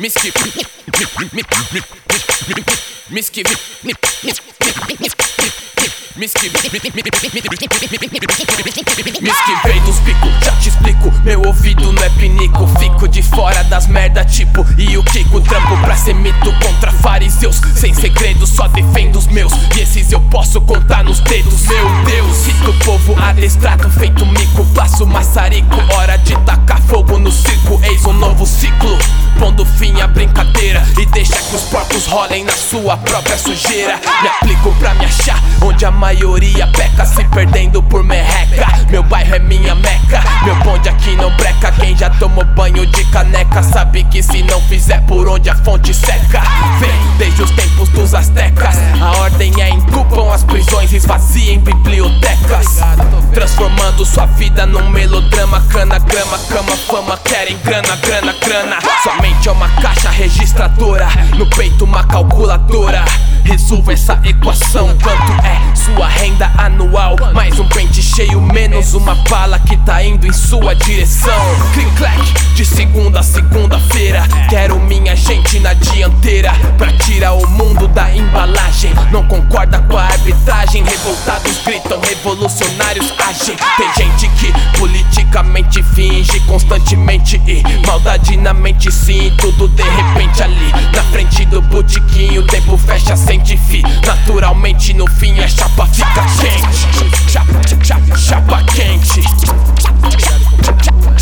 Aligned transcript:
Miski 0.00 0.32
Miski 1.44 1.74
Miski 3.10 3.44
Miski 9.20 9.80
dos 9.84 9.98
picos, 10.00 10.30
já 10.42 10.52
te 10.52 10.70
explico 10.70 11.12
Meu 11.22 11.42
ouvido 11.42 11.92
não 11.92 12.02
é 12.02 12.08
pinico 12.10 12.66
Fico 12.78 13.06
de 13.08 13.22
fora 13.22 13.62
das 13.64 13.86
merda 13.86 14.24
tipo 14.24 14.64
E 14.78 14.96
o 14.96 15.04
Kiko 15.04 15.38
trampo 15.42 15.76
pra 15.82 15.94
ser 15.94 16.14
mito 16.14 16.50
contra 16.64 16.90
fariseus 16.92 17.60
Sem 17.76 17.92
segredo, 17.92 18.46
só 18.46 18.68
defendo 18.68 19.19
meus. 19.30 19.52
E 19.76 19.80
esses 19.80 20.12
eu 20.12 20.20
posso 20.22 20.60
contar 20.60 21.04
nos 21.04 21.20
dedos. 21.20 21.62
Meu 21.66 22.04
Deus, 22.04 22.36
cito 22.36 22.70
o 22.70 22.78
povo 22.84 23.16
adestrado 23.20 23.88
Feito 23.90 24.24
mico, 24.26 24.64
passo 24.74 25.06
maçarico. 25.06 25.76
Hora 25.94 26.16
de 26.18 26.36
tacar 26.40 26.80
fogo 26.82 27.18
no 27.18 27.30
circo 27.30 27.80
Eis 27.82 28.04
um 28.04 28.12
novo 28.12 28.46
ciclo. 28.46 28.98
Pondo 29.38 29.64
fim 29.64 29.98
à 30.00 30.06
brincadeira 30.06 30.84
E 30.98 31.06
deixa 31.06 31.36
que 31.36 31.56
os 31.56 31.62
porcos 31.62 32.06
rolem 32.06 32.44
na 32.44 32.52
sua 32.52 32.96
própria 32.96 33.38
sujeira. 33.38 34.00
Me 34.22 34.28
aplico 34.28 34.74
pra 34.78 34.94
me 34.94 35.04
achar 35.04 35.40
Onde 35.62 35.84
a 35.84 35.90
maioria 35.90 36.66
peca 36.68 37.06
Se 37.06 37.24
perdendo 37.24 37.82
por 37.82 38.02
merreca. 38.02 38.66
Meu 38.90 39.02
bairro 39.02 39.36
é 39.36 39.38
minha 39.38 39.74
meca 39.74 40.22
Meu 40.44 40.54
bonde 40.56 40.88
aqui 40.88 41.16
não 41.16 41.34
breca. 41.36 41.72
Quem 41.72 41.96
já 41.96 42.10
tomou 42.10 42.44
banho 42.44 42.84
de 42.86 43.04
caneca 43.06 43.62
Sabe 43.62 44.04
que 44.04 44.22
se 44.22 44.42
não 44.42 44.60
fizer 44.62 45.00
por 45.02 45.28
onde 45.28 45.48
a 45.48 45.54
fonte 45.54 45.94
seca. 45.94 46.42
Vem 46.78 47.16
desde 47.18 47.42
os 47.42 47.50
tempos 47.52 47.79
A 49.40 49.42
ordem 49.42 49.62
é 49.62 49.70
incupam 49.70 50.30
as 50.30 50.44
prisões 50.44 50.92
Esvaziem 50.92 51.60
bibliotecas. 51.60 52.66
Transformando 53.32 54.04
sua 54.04 54.26
vida 54.26 54.66
num 54.66 54.90
melodrama 54.90 55.62
Cana, 55.70 55.98
grama, 55.98 56.38
cama, 56.40 56.76
fama 56.76 57.16
Querem 57.16 57.56
grana, 57.64 57.96
grana, 57.96 58.34
grana. 58.34 58.76
Somente 59.02 59.48
é 59.48 59.52
uma 59.52 59.70
caixa 59.80 60.10
registradora 60.10 61.08
No 61.38 61.48
peito 61.48 61.86
uma 61.86 62.04
calculadora. 62.04 63.02
Resolva 63.42 63.94
essa 63.94 64.20
equação 64.24 64.88
Quanto 65.02 65.46
é 65.46 65.49
sua 65.94 66.08
renda 66.08 66.50
anual. 66.56 67.16
Mais 67.34 67.58
um 67.58 67.66
pente 67.68 68.02
cheio, 68.02 68.40
menos 68.40 68.94
uma 68.94 69.14
bala 69.28 69.58
que 69.58 69.76
tá 69.78 70.02
indo 70.02 70.26
em 70.26 70.32
sua 70.32 70.74
direção. 70.74 71.32
Click 71.72 71.90
clack, 71.96 72.54
de 72.54 72.64
segunda 72.64 73.20
a 73.20 73.22
segunda-feira. 73.22 74.22
Quero 74.48 74.78
minha 74.80 75.14
gente 75.14 75.58
na 75.60 75.72
dianteira 75.74 76.52
Pra 76.76 76.92
tirar 76.98 77.32
o 77.34 77.46
mundo 77.46 77.88
da 77.88 78.14
embalagem. 78.14 78.92
Não 79.10 79.26
concorda 79.26 79.78
com 79.82 79.96
a 79.96 80.04
arbitragem 80.04 80.82
Revoltados 80.82 81.58
gritam, 81.64 82.00
revolucionários 82.00 83.12
agem. 83.26 83.56
Tem 83.76 83.92
gente 83.94 84.28
que 84.36 84.52
politicamente 84.78 85.82
finge 85.82 86.40
constantemente 86.40 87.40
E 87.46 87.62
Naturalmente 94.06 94.92
no 94.94 95.06
fim 95.06 95.38
a 95.40 95.48
chapa 95.48 95.86
fica 95.86 96.24
quente. 96.40 97.30
Chapa, 97.30 97.60
chapa, 97.84 98.16
chapa 98.16 98.64
quente. 98.64 99.22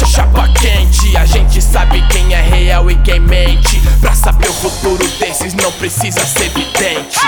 Chapa 0.06 0.48
quente, 0.54 1.16
a 1.16 1.24
gente 1.24 1.60
sabe 1.60 2.02
quem 2.08 2.32
é 2.32 2.40
real 2.40 2.90
e 2.90 2.96
quem 2.96 3.20
mente. 3.20 3.80
Pra 4.00 4.14
saber 4.14 4.48
o 4.48 4.54
futuro 4.54 5.06
desses 5.18 5.54
não 5.54 5.72
precisa 5.72 6.24
ser 6.24 6.46
evidente 6.46 7.18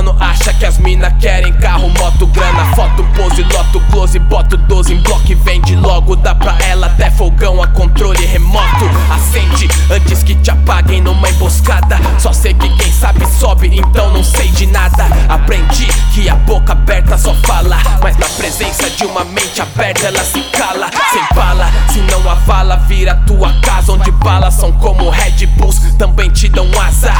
mano 0.00 0.16
acha 0.18 0.52
que 0.54 0.64
as 0.64 0.78
mina 0.78 1.10
querem 1.10 1.52
carro, 1.54 1.88
moto, 1.98 2.26
grana 2.28 2.64
Foto, 2.74 3.04
pose, 3.14 3.42
loto, 3.42 3.80
close, 3.90 4.18
boto 4.18 4.56
12 4.56 4.94
em 4.94 5.02
bloco 5.02 5.30
e 5.30 5.34
vende 5.34 5.76
logo 5.76 6.16
Dá 6.16 6.34
pra 6.34 6.56
ela 6.60 6.86
até 6.86 7.10
fogão 7.10 7.62
a 7.62 7.66
controle 7.66 8.24
remoto 8.24 8.88
Acende 9.10 9.68
antes 9.90 10.22
que 10.22 10.34
te 10.34 10.50
apaguem 10.50 11.02
numa 11.02 11.28
emboscada 11.28 11.98
Só 12.18 12.32
sei 12.32 12.54
que 12.54 12.68
quem 12.76 12.90
sabe 12.92 13.26
sobe, 13.26 13.70
então 13.72 14.12
não 14.12 14.24
sei 14.24 14.48
de 14.48 14.66
nada 14.66 15.06
Aprendi 15.28 15.86
que 16.14 16.28
a 16.28 16.34
boca 16.34 16.72
aberta 16.72 17.18
só 17.18 17.34
fala 17.34 17.78
Mas 18.02 18.16
na 18.16 18.26
presença 18.26 18.88
de 18.90 19.04
uma 19.04 19.24
mente 19.24 19.60
aberta 19.60 20.06
ela 20.06 20.24
se 20.24 20.40
cala 20.52 20.90
Sem 21.12 21.36
bala, 21.36 21.70
se 21.92 22.00
não 22.00 22.30
a 22.30 22.34
vala 22.34 22.76
vira 22.76 23.14
tua 23.26 23.52
casa 23.60 23.92
Onde 23.92 24.10
balas 24.12 24.54
são 24.54 24.72
como 24.72 25.10
Red 25.10 25.46
Bulls, 25.58 25.78
também 25.98 26.30
te 26.30 26.48
dão 26.48 26.66
asa 26.80 27.12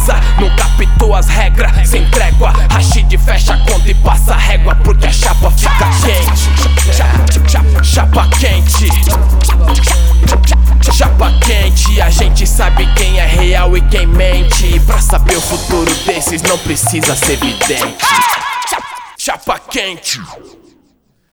Vaza, 0.00 0.14
não 0.40 0.48
captou 0.56 1.14
as 1.14 1.28
regras, 1.28 1.88
sem 1.88 2.08
trégua 2.10 2.52
Rashid 2.70 3.18
fecha 3.18 3.54
a 3.54 3.58
conta 3.58 3.90
e 3.90 3.94
passa 3.94 4.32
a 4.32 4.36
régua 4.36 4.74
Porque 4.76 5.06
a 5.06 5.12
chapa 5.12 5.50
fica 5.50 5.90
quente. 6.00 6.90
Chapa, 7.50 7.84
chapa, 7.84 8.28
quente. 8.38 8.88
Chapa 10.92 11.32
quente, 11.44 12.00
a 12.00 12.08
gente 12.08 12.46
sabe 12.46 12.86
quem 12.94 13.18
é 13.18 13.26
real 13.26 13.76
e 13.76 13.80
quem 13.82 14.06
mente. 14.06 14.66
E 14.74 14.80
pra 14.80 15.00
saber 15.00 15.36
o 15.36 15.40
futuro 15.40 15.94
desses 16.06 16.42
não 16.42 16.58
precisa 16.58 17.14
ser 17.14 17.34
evidente. 17.34 18.06
Chapa 19.18 19.58
quente 19.58 20.20